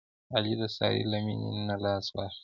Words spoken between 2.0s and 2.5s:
واخیست.